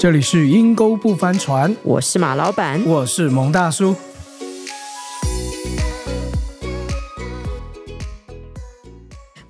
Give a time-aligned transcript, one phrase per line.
[0.00, 2.82] 这里是阴沟不翻船，我是马老板。
[2.86, 3.94] 我是蒙大叔。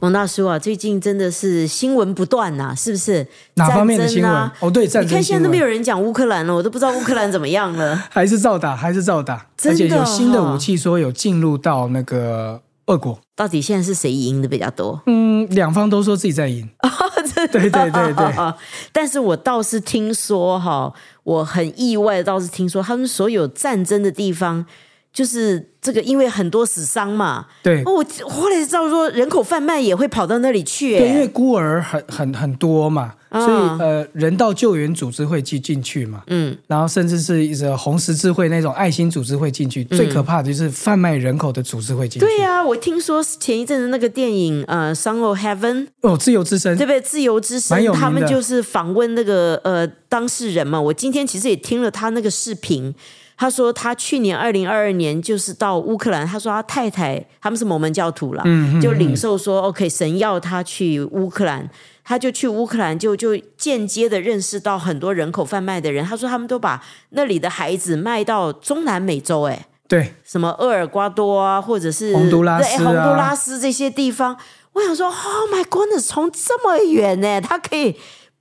[0.00, 3.24] 蒙大叔啊，最近真的是新闻不断呐、是不是？
[3.54, 4.28] 哪方面的新闻？
[4.32, 7.94] 啊哦，对，战你看现在都没有人讲乌克兰了，我都不知道乌克兰怎么样了。
[8.10, 13.20] 还是照打，还是照打，而且有新的武器说有进入到那个俄国。
[13.36, 15.00] 到底现在是谁赢的比较多？
[15.06, 16.68] 嗯，两方都说自己在赢。
[17.48, 18.54] 对对对对，
[18.92, 20.92] 但是我倒是听说哈，
[21.24, 24.64] 我很意外倒是听说，他们所有战争的地方，
[25.12, 27.46] 就是这个因为很多死伤嘛。
[27.62, 39.84] 对哦，我后来知道说人口贩卖也会跑到那里去，对，因为哎，孤儿很很很多嘛，嗯所以呃，人道救援组织会进进去嘛，嗯，然后甚至是一个红十字会那种爱心组织会进去。
[39.84, 42.26] 最可怕的就是贩卖人口的组织会进去。
[42.26, 47.00] 对呀、我听说前一阵子那个电影呃《Song of Heaven》，哦，自由之声对不对？
[47.00, 50.80] 自由之声他们就是访问那个呃当事人嘛。
[50.80, 52.94] 我今天其实也听了他那个视频，
[53.40, 61.66] 他说他去年二零二二年就是到乌克兰，他说他太太他们是摩门教徒啦，嗯就领受说 OK 神要他去乌克兰。
[62.02, 66.04] 他就去乌克兰，就就间接的认识到很多人口贩卖的人。
[66.04, 74.36] 他说他们都把那里的孩子卖到中南美洲、哎，对，什么厄尔瓜多啊，或者是洪都拉斯啊对洪都拉斯这些地方，
[74.72, 77.94] 我想说，Oh my goodness，从这么远呢，他可以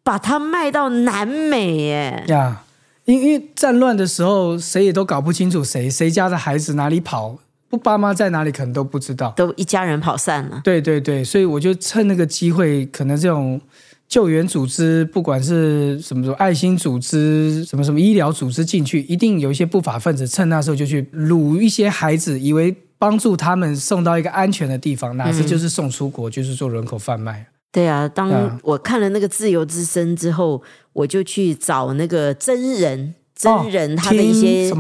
[0.04, 2.24] 把它卖到南美耶。
[2.28, 2.64] 呀，
[3.10, 9.34] 因因为战乱的时候，谁也都搞不清楚谁谁家的孩子哪里跑，不爸妈在哪里可能都不知道。
[9.36, 13.60] 都一家人跑散了，对对对，所以我就趁那个机会，可能这种
[14.08, 27.48] 救援组织，不管是什么什么爱心组织、什么什么医疗组织进去，一定有一些不法分子趁那时候就去掳一些孩子，以为帮助他们送到一个安全的地方，哪知就是送出国，就是做人口贩卖。
[27.72, 28.10] 对啊。
[28.10, 30.62] 当啊我看了那个《自由之声》之后，
[31.00, 34.72] 我就去找那个真人真人他的一些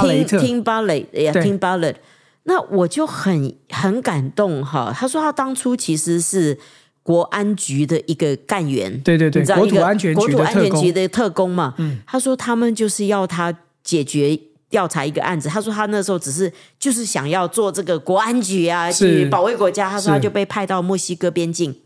[0.00, 1.94] 听听芭蕾呀，对听芭蕾。
[2.44, 4.92] 那我就很很感动哈。
[4.94, 6.58] 他说他当初其实是
[7.02, 11.74] 国安局的一个干员，对对对你知道一个国土安全国土局的特工安全局，的特工嘛。
[12.06, 14.38] 他说他们就是要他解决。
[14.72, 19.90] 调查一个案子，他说他那时候只是就是想要做这个国安局啊，去保卫国家。
[19.90, 21.76] 他说他就被派到墨西哥边境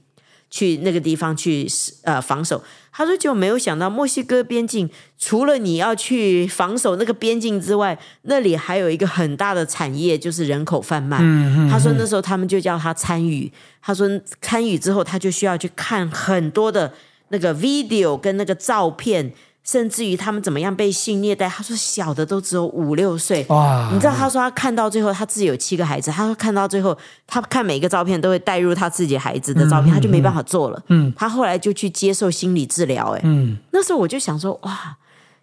[0.50, 1.66] 去那个地方去
[2.02, 2.62] 呃防守。
[2.92, 11.18] 他说就没有想到墨西哥边境除了你要去防守那个边境之外，那里还有一个很大的产业就是人口贩卖。
[11.20, 13.52] 嗯他说那时候他们就叫他参与，
[13.82, 14.08] 他说
[14.40, 16.90] 参与之后他就需要去看很多的
[17.28, 19.32] 那个 video 跟那个照片。
[19.66, 26.96] 甚至于他们怎么样被性虐待，他说小的都只有五六岁，哇，你知道他说他看到最后，他自己有七个孩子，他说看到最后，
[27.26, 30.80] 他看每个照片都会带入他自己孩子的照片，他就没办法做了。
[30.86, 33.10] 嗯，他后来就去接受心理治疗。
[33.16, 34.96] 哎，嗯，那时候我就想说，哇，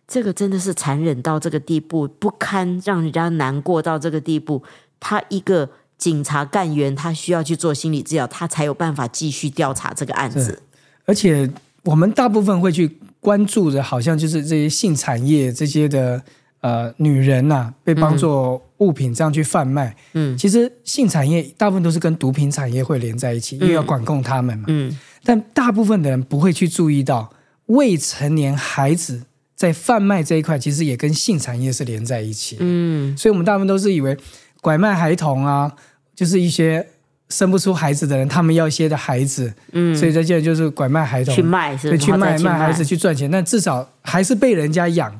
[0.07, 4.63] 这个真的是残忍到这个地步，不堪让人家难过到这个地步。
[5.01, 10.63] 他一个警察干员，他需要去做心理治疗，他才有办法继续调查这个案子。
[11.05, 11.51] 而且
[11.83, 16.21] 我们大部分会去关注的，好像就是这些性产业这些的
[16.59, 19.95] 呃女人呐、被当做物品这样去贩卖。
[20.13, 24.65] 嗯其实性产业大部分都是跟毒品产业会连在一起，因为要管控他们嘛。
[24.67, 27.31] 嗯，但大部分的人不会去注意到，
[27.67, 29.23] 未成年孩子
[29.55, 32.57] 在贩卖这一块，其实也跟性产业是连在一起。
[32.59, 34.17] 嗯，所以我们大部分都是以为
[34.61, 35.71] 拐卖孩童啊，
[36.13, 36.85] 就是一些
[37.33, 45.19] 生不出孩子的人，他们要一些的孩子，嗯，所以这件就是拐卖孩童去卖是对，去卖卖孩子去赚钱，但至少还是被人家养。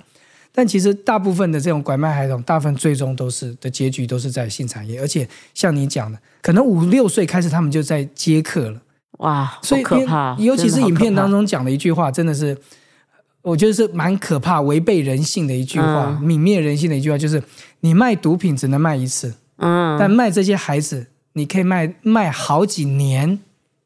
[0.56, 8.79] 但其实大部分的这种拐卖孩童，大部分最终都是的结局都是在性产业，而且像你讲的，可能五六岁开始他们就在接客了，
[9.18, 12.56] 哇，所以可怕，尤其是影片当中，中讲的一句话，真的是
[13.41, 17.41] 我觉得是蛮可怕、违背人性的一句话，泯灭人性的一句话，就是
[17.79, 23.40] 你卖毒品只能卖一次，嗯，但卖这些孩子，你可以卖卖好几年。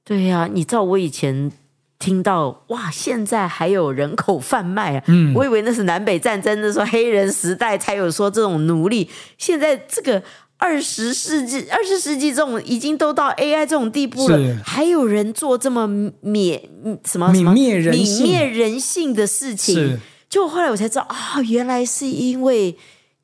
[0.03, 1.51] 对呀、你知道我以前
[1.99, 10.23] 听到哇，现在还有人口贩卖啊，嗯我以为那是南北战争的时候黑人时代才有说这种奴隶，现在这个。
[10.59, 15.87] 二十世纪，二十世纪这种已经都到 AI 这种地步了，还有人做这么
[16.21, 16.67] 灭
[17.05, 19.99] 什么泯灭人性泯灭人性的事情是？
[20.27, 22.75] 就后来我才知道啊、原来是因为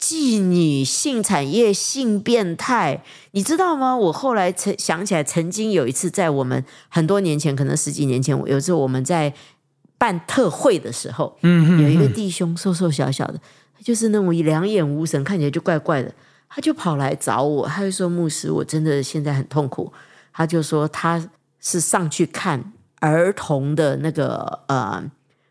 [0.03, 3.01] 妓女、性产业、性变态，
[3.31, 3.95] 你知道吗？
[3.95, 9.33] 我后来曾想起来，曾经有一次在我们很多年前，可能十几年前，有一次我们在
[9.97, 13.39] 办特会的时候，嗯有一个弟兄瘦瘦小小的，
[13.81, 16.13] 就是那种两眼无神，看起来就怪怪的，
[16.49, 19.93] 他就跑来找我，他就说：“牧师，我真的现在很痛苦。”
[20.35, 21.29] 他就说他
[21.61, 25.01] 是上去看儿童的那个呃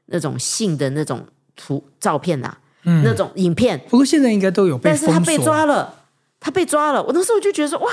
[0.07, 1.27] 那种性的那种
[1.57, 5.39] 图照片呐、那种影片，不过现在应该都有被但是他被。
[5.39, 5.95] 抓了，
[6.41, 7.03] 他被抓了。
[7.03, 7.91] 我那时候就觉得说，哇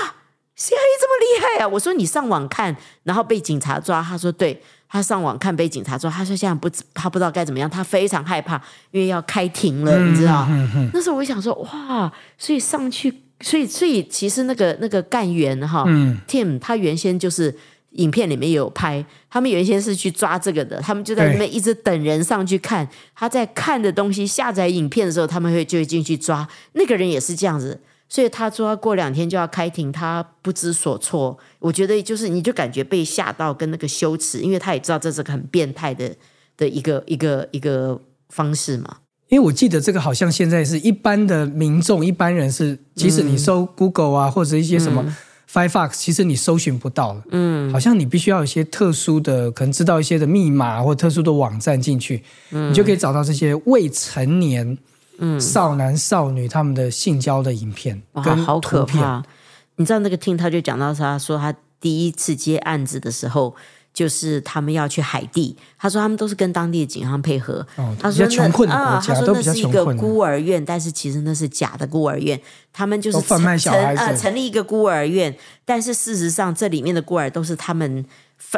[0.56, 0.70] ，CIA
[1.00, 1.68] 这么厉害啊！
[1.68, 4.02] 我说你上网看，然后被警察抓。
[4.02, 6.10] 他说对，他上网看被警察抓。
[6.10, 8.60] 他说现在不知他不知道该怎么样，他非常害怕，
[8.90, 10.46] 因为要开庭了，你知道？
[10.92, 15.84] 那时候我想说，哇，所以上去，所以所以其实那个那个干员哈、
[16.28, 17.56] Tim 他原先就是。
[17.92, 22.88] 影片里面也有拍，他们原先是去抓这个的，他们就在那边一直等人上去看。
[23.14, 26.48] 他在看的东西下载影片的时候，他们会就会进去抓。
[26.74, 31.36] 那个人也是这样子，所以他说他过两天就要开庭，他不知所措。
[31.58, 36.14] 我觉得就是你就感觉被吓到跟那个羞耻，因为他也知道这是个很变态的
[36.56, 38.98] 的一个一个一个方式嘛。
[39.28, 45.04] 因为我记得这个好像现在是一般的民众、一般人是，即使你搜 Google 啊，或者一些什么
[45.52, 47.22] Firefox，其实你搜寻不到了。
[47.30, 54.78] 嗯，好像你必须要有一些特殊的，可能知道一些的密码或特殊的网站进去，嗯你就可以找到这些未成年、
[55.18, 58.84] 嗯少男少女他们的性交的影片哇，跟好可。
[58.84, 59.22] 怕！
[59.76, 63.54] 你知道那个 Tim 他就讲到他说他第一次接案子的时候。
[63.92, 67.66] 就是他们要去海地，他说他们都是跟当地的警方配合。
[67.76, 72.40] 哦他说那啊，家他说那是一个孤儿院，但是其实那是假的孤儿院。
[72.72, 78.04] 他们就是贩卖小成孩子呃成立一个孤儿院，但是事实上这里面的孤儿都是他们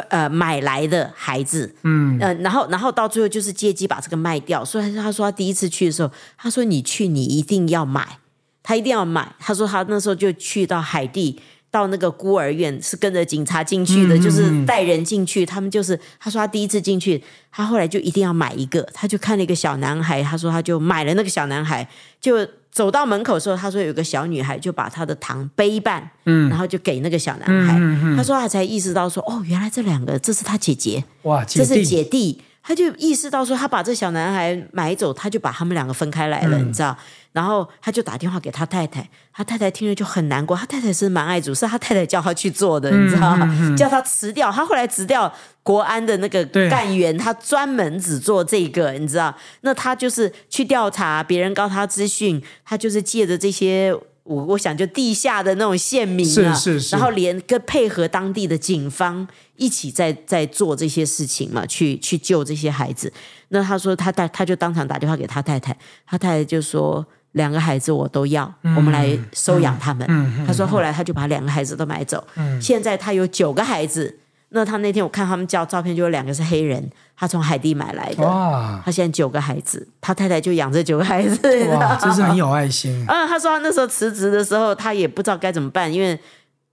[0.09, 1.75] 呃买来的孩子。
[1.81, 4.63] 嗯，呃，然后然后到最后就是借机把这个卖掉。
[4.63, 8.19] 所以他说他第一次去的时候，他说你去你一定要买。
[8.61, 9.35] 他一定要买。
[9.39, 11.41] 他说他那时候就去到海地，
[11.73, 15.43] 到那个孤儿院是跟着警察进去的，就是带人进去。
[15.43, 17.19] 他们就是他说他第一次进去，
[17.51, 21.89] 他后来就一定要买一个，他就看了一个小男孩，他说他就买了那个小男孩，
[22.21, 27.73] 就走到门口的时候，他说有个小女孩就把他的糖背一半，嗯，然后就给那个小男孩。
[28.15, 36.95] 他说他才意识到说，哦，原来这两个这是他姐姐，哇，这是姐弟，他就意识到说，他把这小男孩买走，他就把他们两个分开来了，嗯你知道？
[37.33, 40.55] 然后他就打电话给他太太，他太太听了就很难过。
[40.55, 43.75] 他太太是蛮爱主，是他太太叫他去做的，你知道吗？
[43.75, 44.49] 叫他辞掉。
[44.51, 45.29] 他后来辞掉
[45.61, 49.35] 国安的那个对干员，他专门只做这个，你知道？
[49.61, 53.93] 那他就是去调查别人告他资讯，他就是借着这些。
[54.23, 59.27] 我我想就地下的那种县民啊，是是是然后连跟配合当地的警方
[59.57, 63.11] 一起在在做这些事情嘛，去去救这些孩子。
[63.49, 70.07] 那他说他带他就当场打电话给他太太，他太太就说两个孩子我都要，我们来收养他们。
[70.47, 72.25] 他说后来他就把两个孩子都买走，
[72.61, 74.19] 现在他有九个孩子。
[74.55, 78.23] 那他那天我看他们照照片，就有两个是黑人，他从海地买来的。
[78.23, 81.65] 哇他现在九个孩子，他太太就养这九个孩子。
[81.69, 83.03] 哇， 真是很有爱心。
[83.07, 86.17] 嗯，他说他那时候辞职的时候，他也不知道该怎么办，因为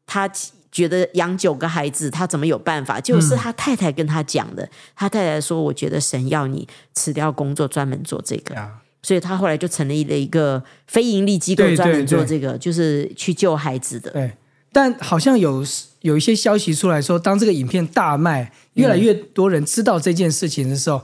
[0.06, 0.30] 他
[0.70, 3.00] 觉得养九个孩子，他怎么有办法？
[3.00, 4.68] 就是他太太跟他讲的。
[4.94, 8.54] 他太太说：“我觉得神要你辞掉工作，专门做这个。
[8.54, 8.70] 呀，”
[9.02, 14.10] 所以他后来就成立了一个非盈利机构，专门做对这个，就是去救孩子的。
[14.10, 14.30] 对，
[14.72, 15.64] 但好像有
[16.00, 21.02] 有一些消息出来说，当这个影片大卖，越来越多人知道这件事情的时候，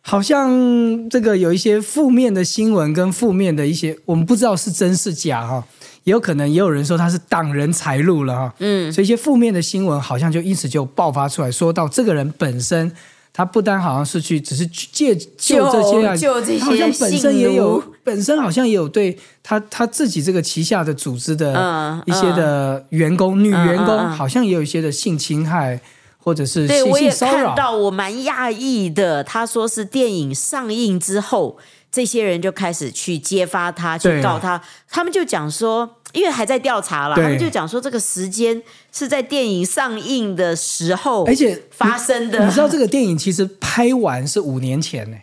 [0.00, 5.64] 好像这个有一些负面的新闻跟负面的一些，我们不知道是真是假哈。
[6.04, 12.92] 也有可能，也有人说他是挡人财路了哈，嗯，所以一些负面的新闻好像就因此就爆发出来，说到这个人本身，
[13.36, 25.78] 他不单好像是去，只是去借救这些啊，救这些他好像本身也有，本身好像也有对他他自己这个旗下的组织的嗯一些的员工、女员工，好像也有一些的性侵害
[26.16, 27.14] 或者是对，性我也。
[27.14, 29.22] 看到，我蛮讶异的。
[29.22, 31.58] 他说是电影上映之后，
[31.92, 34.58] 这些人就开始去揭发他，去告他。
[34.88, 42.42] 他们就讲说，因为还在调查了，他们就讲说这个时间是在电影上映的时候，而且发生的。
[42.42, 45.16] 你知道这个电影其实拍完是五年前呢、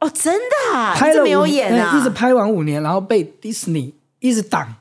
[0.00, 4.76] 哦，真的、啊，拍了没有五演啊，哎一直拍完五年，然后被 Disney 一直挡，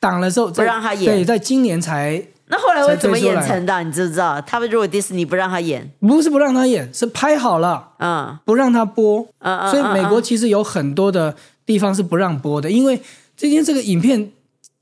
[0.00, 3.82] 挡了之后不让他演对，在今年才那后来会怎么演成的？
[3.82, 4.40] 你知不知道？
[4.40, 9.20] 他们如果迪士尼不让他演，不是不让他演，是拍好了嗯不让他播。
[9.40, 12.98] 嗯嗯，所以美国嗯其实有很多的地方是不让播的，因为
[13.36, 14.30] 今天这个影片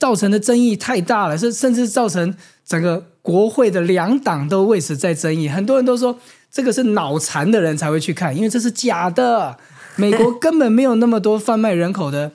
[0.00, 2.34] 造成的争议太大了，是甚至造成
[2.66, 5.48] 整个国会的两党都为此在争议。
[5.48, 6.18] 很多人都说
[6.50, 9.56] 这个是脑残的人才会去看，因为这是假的。
[9.96, 12.32] 美国根本没有那么多贩卖人口的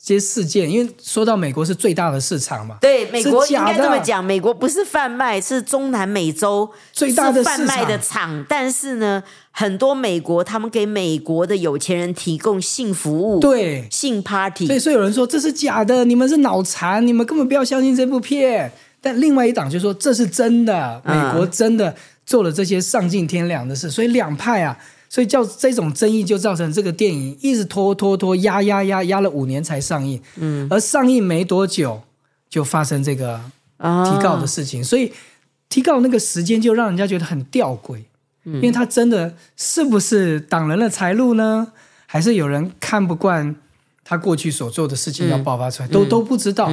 [0.00, 8.44] 这些事件，因为说到美国是最大的市场嘛，对，美国应该这么讲，美国不是贩卖，是中南美洲最大的是贩卖的厂。
[8.48, 13.86] 但是呢，很多美国他们给美国的有钱人提供性服务，对。
[13.90, 18.70] 性 party，所以，所以有人说这是假的，你们是脑残，你们根本不要相信这部片。
[19.00, 23.90] 但另外一党就说这是真的，美嗯国真的做了这些丧尽天良的事。
[23.90, 32.02] 所以两派啊，所以叫这种争议就造成这个电影一直拖拖拖压压压压了五年才上映，嗯，而上映没多久
[32.50, 33.40] 就发生这个
[33.78, 35.12] 啊提告的事情，所以
[35.68, 38.02] 提告那个时间就让人家觉得很吊诡，
[38.44, 41.72] 因为他真的是不是挡人的财路呢？
[42.06, 43.54] 还是有人看不惯
[44.02, 46.70] 他过去所做的事情要爆发出来，都都不知道。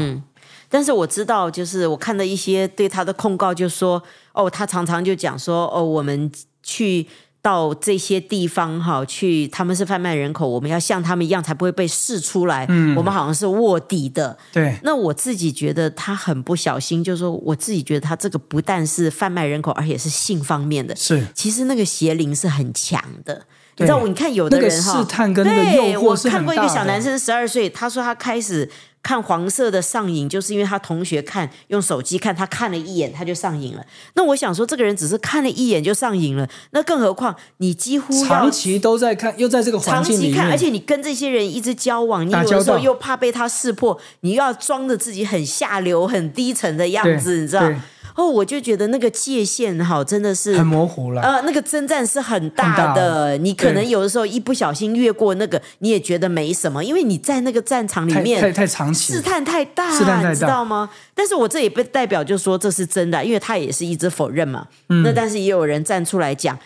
[0.69, 4.01] 但是我知道，就是我看到一些对他的控告，就说
[4.33, 6.31] 哦，他常常就讲说哦，我们
[6.63, 7.05] 去
[7.45, 12.65] 到这些地方哈，去他们是贩卖人口，我们要像他们一样，才不会被试出来。
[12.97, 14.35] 我们好像是卧底的。
[14.51, 20.95] 对，那我自己觉得他很不小心，就是说我自己觉得他这个不但是贩卖人口，而且是性方面的。
[20.95, 23.45] 是其实那个邪灵是很强的。
[23.77, 28.69] 你知道，我你看有的那个人哈，试探跟那个对我诱惑是很看过一个小男生十二岁，他说他开始
[29.03, 33.85] 看黄色的上瘾，就是因为他同学看用手机看，他看了一眼他就上瘾了。
[34.13, 47.67] 那我想说，这个人只是看了一眼就上瘾了，那更何况你几乎长期都在看，又在这个环长期看，境里面，而且你跟这些人一直交往，你有的时候又怕被他识破，你又要装着自己很下流、很低层的样子，你知道？
[47.67, 47.75] 对？
[48.15, 51.21] 哦，我就觉得那个界限哈，真的是很模糊了。
[51.21, 60.89] 呃，那个征战是很大的，你可能有的时候一不小心越过那个，你也觉得没什么，因为你在那个战场里面太长期试，探太大，试探太大你知道吗？
[61.13, 64.65] 但是我这也不代表就说这是真的，因为他也是一直否认嘛。
[64.89, 66.57] 嗯那但是也有人站出来讲。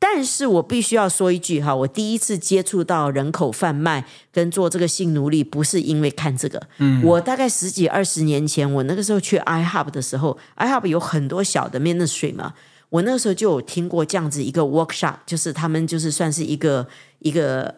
[0.00, 6.62] 但是我必须要说一句哈，我第一次接触到人口贩卖跟做这个性奴隶，不是因为看这个。
[6.78, 12.54] 嗯，我大概十几二十年前，我那个时候去 iHub 的时候，iHub 有很多小的 ministry 嘛，
[12.90, 16.86] 我那个时候就有听过这样子一个 workshop，就是他们就是算是一个
[17.18, 17.74] 一个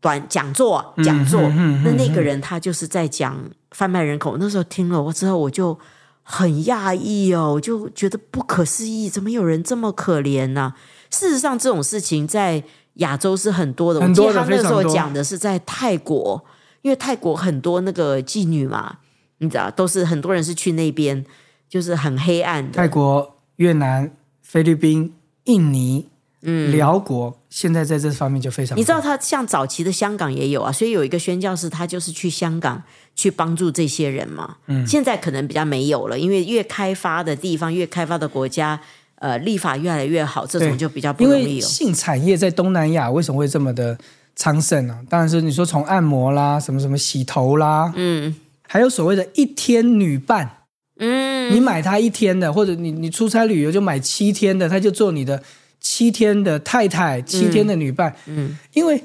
[0.00, 1.42] 短讲座讲座。
[1.42, 3.38] 那那个人他就是在讲
[3.72, 5.78] 贩卖人口，那时候听了我之后，我就
[6.22, 10.74] 很讶异哦，我就觉得不可思议，怎么有人这么可怜呢、
[11.10, 12.62] 事实上，这种事情在
[12.94, 14.00] 亚洲是很多的。
[14.00, 16.42] 我记得他那个时候讲的是在泰国，
[16.82, 18.98] 因为泰国很多那个妓女嘛，
[19.38, 21.24] 你知道，都是很多人是去那边，
[21.68, 22.76] 就是很黑暗的。
[22.76, 24.10] 泰国、越南、
[24.42, 25.12] 菲律宾、
[25.44, 26.08] 印尼、
[26.42, 28.76] 嗯、辽国，现在在这方面就非常。
[28.78, 32.82] 你知道，他像早期的香港也有啊，所以有一个宣教士，他就是去香港
[33.14, 34.56] 去帮助这些人嘛。
[34.66, 38.80] 嗯，现在可能比较没有了，因为越开发的地方、越开发的国家，
[39.16, 41.66] 呃，立法越来越好，这种就比较不因为容易有。
[41.66, 43.96] 性产业在东南亚为什么会这么的
[44.34, 48.34] 昌盛呢、当然是你说从按摩啦，什么什么洗头啦，嗯。
[48.68, 50.50] 还有所谓的一天女伴，
[50.98, 55.40] 嗯，你买她一天的，或者你你出差旅游就买七天的，她就做你的
[55.80, 58.12] 七天的太太，七天的女伴。
[58.26, 59.00] 嗯，因为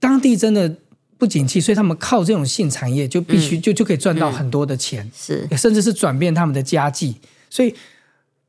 [0.00, 0.74] 当地真的
[1.18, 3.40] 不景气，所以他们靠这种性产业就必嗯。
[3.40, 5.46] 须、就就可以赚到很多的钱，是。
[5.58, 7.16] 甚至是转变他们的家计。
[7.50, 7.74] 所以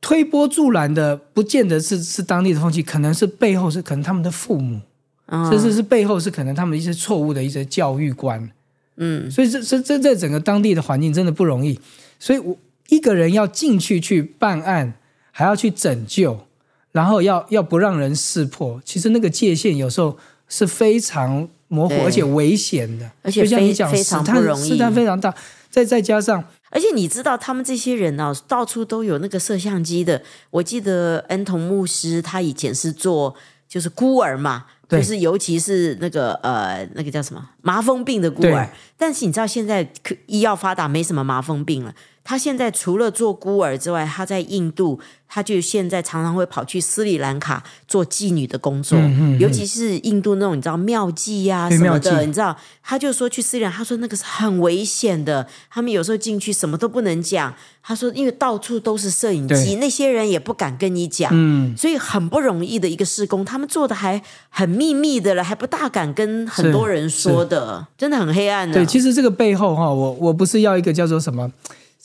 [0.00, 4.80] 推波助澜的，不见得是是当地的风气，可能是背后是可能他们的父母，
[5.26, 8.50] 啊甚至是背后是可能他们一些错误的一些教育观。
[8.96, 9.30] 嗯。
[9.30, 11.78] 所以这这这在整个当地的环境真的不容易。
[12.18, 12.56] 所以我
[12.88, 14.94] 一个人要进去去办案，
[15.30, 16.46] 还要去拯救，
[16.92, 20.16] 然后要要不让人识破，其实那个界限有时候
[20.48, 24.68] 是非常模糊而且危险的，而且就像你讲，非非常试探不容易。
[24.68, 25.34] 试探非常大，
[25.70, 30.22] 再再加上而且你知道，他们这些人啊，到处都有那个摄像机的。
[30.50, 33.34] 我记得恩童牧师他以前是做
[33.66, 38.68] 就是孤儿嘛，对就是尤其是那个呃那个叫什么麻风病的孤儿。
[38.96, 41.94] 但是你知道现在科医药发达，没什么麻风病了。
[42.28, 48.98] 他现在除了做孤儿之外，他在印度，他就现在常常会跑去斯里兰卡做妓女的工作，
[49.40, 57.54] 尤其是印度那种你知道妙妓呀、什么的，你知道，他就说去斯里兰，他说那个是很危险的，他们有时候进去什么都不能讲。
[57.82, 68.74] 他说，因为到处都是摄影机，那些人也不敢跟你讲，嗯，所以很不容易的一个施工，他们做的还很秘密的了，还不大敢跟很多人说的，真的很黑暗的。
[68.74, 71.50] 对，其实这个背后哈，我我不是要一个叫做什么，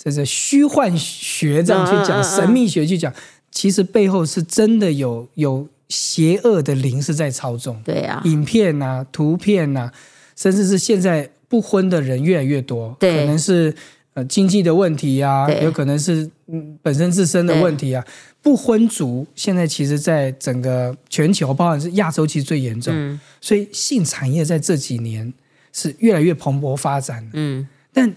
[0.04, 3.14] 这是虚幻学这样去讲，神秘学去讲，
[3.52, 7.82] 其实背后是真的有有邪恶的灵是在操纵。
[7.86, 9.90] 对啊，影片呐、图片呐、
[10.36, 13.74] 甚至是现在不婚的人越来越多，可能是
[14.14, 18.04] 呃经济的问题啊，有可能是嗯本身自身的问题啊。
[18.42, 22.94] 不婚族现在其实在整个全球，包含是亚洲，其实最严重。
[22.94, 25.34] 嗯所以性产业在这几年
[25.72, 27.26] 是越来越蓬勃发展。
[27.32, 28.14] 嗯，但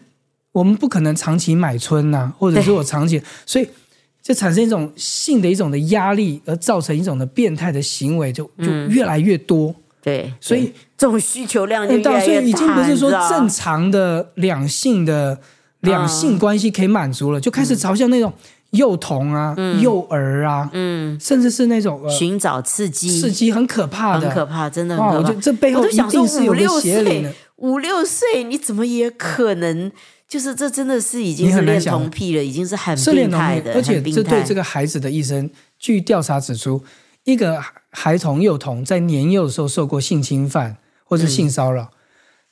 [0.56, 3.68] 我们不可能长期买春呐、或者是我长期，所以
[4.22, 9.74] 就产生一种性的一种的压力，而造成一种的变态的行为，就就嗯越来越多。
[10.02, 15.38] 对，所以对这种需求量就越，来越大，所以已经不是说正常的两性的
[15.80, 18.32] 两性关系可以满足了，就开始朝向那种
[18.70, 25.04] 幼童啊、幼儿啊，嗯，甚至是那种呃寻找刺激，刺激很可怕的，很可怕，真的很！
[25.04, 25.18] 可怕。
[25.18, 29.92] 我觉得这背后都想说定是有个五六邪灵的岁。，五六岁你怎么也可能？
[30.28, 36.82] 就是这真的是已经是恋童癖了，已经是很是恋童癖，病态的，而且这对这个孩子的一生，据调查指出，
[37.24, 41.90] 一个孩童幼童在年幼的时候受过性侵犯或者性骚扰，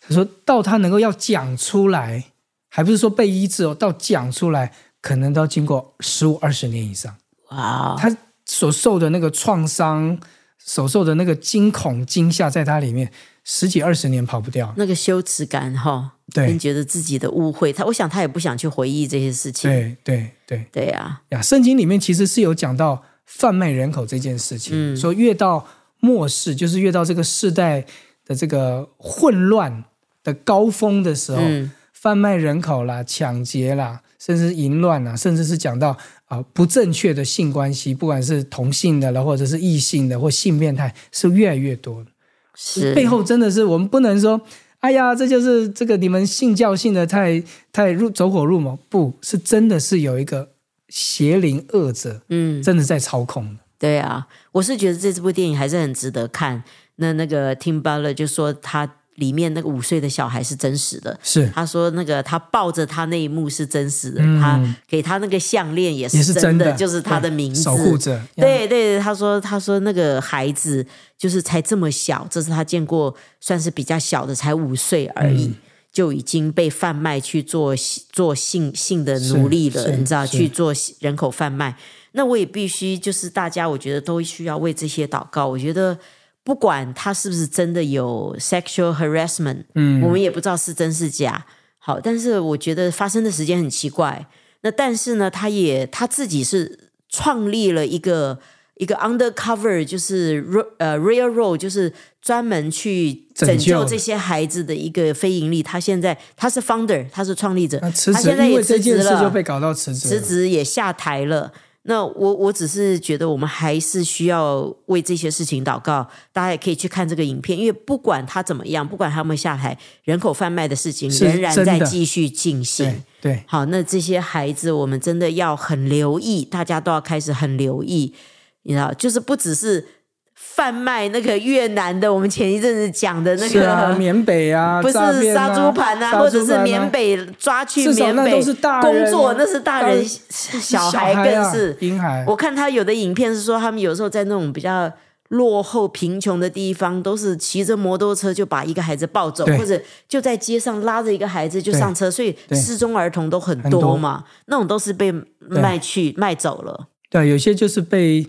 [0.01, 2.25] 他说到他能够要讲出来，
[2.69, 7.17] 还不是说被医治哦，到讲出来，可能都要经过十五二十年以上，
[7.51, 8.17] 哇，他
[8.47, 10.19] 所受的那个创伤，
[10.59, 13.11] 所受的那个惊恐惊吓，在他里面
[13.45, 14.73] 十几二十年跑不掉。
[14.77, 19.71] 那个羞耻感哈，对跟觉得自己的误会，他我想他也不想去回忆这些事情。
[19.71, 20.67] 对对对。
[20.73, 25.67] 对啊，呀，圣经里面其实是有讲到贩卖人口这件事情，嗯说越到
[26.01, 27.85] 末世，就是越到这个世代
[28.27, 29.85] 的这个混乱
[30.23, 35.97] 的高峰的时候，嗯贩卖人口啦、抢劫啦，甚至淫乱啦，甚至是讲到
[36.27, 42.11] 啊、不正确的性关系，不管是同性的了，或者是异性的或性变态，是越来越多的。
[42.55, 44.41] 是背后真的是我们不能说，
[44.81, 47.43] 哎呀，这就是这个你们信教信的太
[47.73, 50.51] 太入走火入魔，不是真的是有一个
[50.89, 53.61] 邪灵恶者，嗯，真的在操控的。
[53.79, 56.63] 对啊，我是觉得这部电影还是很值得看。
[56.97, 68.21] 那那个 Tim Butler 就说他里面那个五岁的小孩是真实的，是他说那个他抱着他那一幕是真实的，嗯他给他那个项链也也是是真的，就是他的名字，守护者。
[68.37, 75.47] 对对，他说他说那个孩子就是才这么小，这是他见过算是比较小的，才五岁而已。
[75.47, 75.55] 嗯
[75.95, 77.73] 就已经被贩卖去做
[78.11, 81.77] 做性性的奴隶了，你知道去做人口贩卖。
[82.17, 85.47] 那我也必须就是大家，我觉得都需要为这些祷告。
[85.47, 85.97] 我觉得
[86.45, 91.47] 不管他是不是真的有 sexual harassment，嗯我们也不知道是真是假。
[91.79, 94.27] 好，但是我觉得发生的时间很奇怪。
[94.61, 98.39] 那但是呢，他也他自己是创立了一个
[98.77, 100.45] 一个 undercover，就是
[100.79, 105.63] 呃 real role，就是专门去拯拯救这些孩子的一个非盈利。
[105.63, 110.21] 他现在他是 founder，他是创立者，他现在也辞职了，就被搞到辞职了。
[110.21, 111.53] 辞职也下台了。
[111.87, 122.87] 那我我只是觉得我们还是需要为这些事情祷告，大家也可以去看这个影片，因为不管他怎么样，不管他们下台，人口贩卖的事情仍然在继续进行
[123.21, 123.35] 对。
[123.35, 128.15] 对，好，那这些孩子我们真的要很留意，大家都要开始很留意，
[128.63, 129.87] 你知道，就是不只是
[130.35, 133.95] 贩卖那个越南的，我们前一阵子讲的那个。
[133.97, 134.95] 缅北啊， 不是
[135.33, 138.43] 杀猪盘啊，杀或者是缅北抓去缅北
[138.83, 141.77] 工作，那是大人，小孩啊更是。
[141.81, 142.25] 婴孩。
[142.27, 144.91] 我看他有的影片是说，他们有时候在那种比较
[145.29, 154.25] 落后、贫穷的地方，都是骑着摩托车就把一个孩子抱走，或者就在街上拉着一个孩子就上车，所以失踪儿童都很多嘛。
[154.47, 156.89] 那种都是被卖去卖走了。
[157.09, 158.27] 对，有些就是被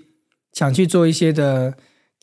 [0.54, 1.74] 抢去做一些的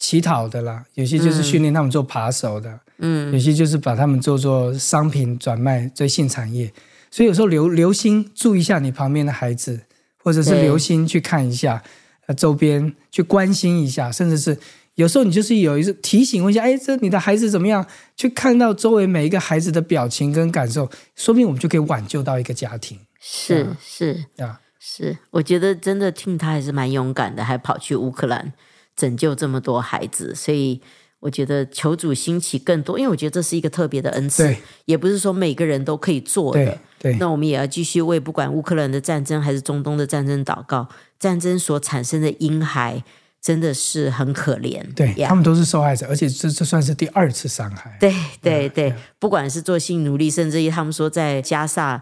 [0.03, 6.73] 乞讨的啦，有些就是训练他们做扒手的，嗯，有些就是把他们做做商品转卖，做性产业。
[7.09, 9.83] 所以有时候留留心注意一下你旁边的孩子，
[10.17, 11.81] 或者是留心去看一下
[12.27, 14.59] 呃周边，去关心一下，甚至是
[14.97, 17.87] 有时候你就是有一次提醒问一下，哎，这你的孩子怎么样？
[18.17, 24.59] 去看到周围每一个孩子的表情跟感受，说不定我们就可以挽救到一个家庭是是啊。
[24.85, 28.53] 是，我觉得真的听他还是蛮勇敢的，还跑去乌克兰
[28.97, 30.81] 拯救这么多孩子，所以
[31.21, 36.79] 我觉得求主兴起更多，因为我觉得这是一个特别的恩赐，也不是说每个人都可以做的对。
[36.99, 43.03] 对，那我们也要继续为不管乌克兰的战争还是中东的战争祷告，战争所产生的婴孩
[43.41, 44.81] 真的是很可怜。
[44.95, 47.97] 对呀他们都是受害者，而且这这算是第二次伤害。
[47.99, 52.01] 对对对，不管是做性奴隶，甚至于他们说在加萨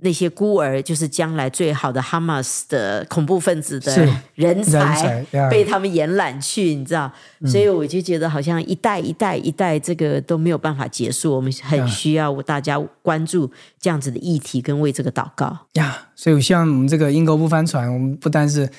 [0.00, 3.96] 那些孤儿，就是将来最好的哈马斯的恐怖分子的
[4.34, 7.12] 人才，人才被他们延揽去，你知道？
[7.46, 11.34] 所以我就觉得好像一代一代一代，这个都没有办法结束。
[11.34, 15.66] 我们很需要大家关注这样子的议题，跟为这个祷告。
[15.72, 18.70] 呀，所以我希望我们这个阴沟不翻船，我们不单是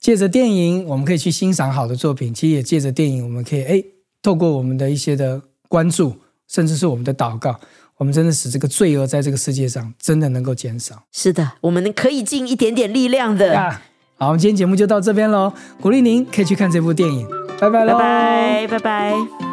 [0.00, 3.84] 借着电影，我们可以去欣赏好的作品，其实也借着电影，我们可以哎，
[4.22, 6.16] 透过我们的一些的关注，
[6.48, 7.60] 甚至是我们的祷告，
[8.02, 13.54] 我们真的使这个罪恶在这个世界上真的能够减少是的，我们可以尽一点点力量的。
[13.54, 13.80] 呀。
[14.18, 17.24] 好，我们今天节目就到这边喽，鼓励您可以去看这部电影，
[17.60, 19.51] 拜拜喽，拜拜，拜拜。